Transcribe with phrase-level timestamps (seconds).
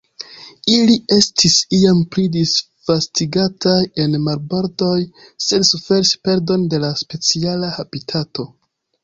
[0.75, 4.97] Ili estis iam pli disvastigataj en marbordoj,
[5.51, 8.49] sed suferis perdon de la speciala habitato.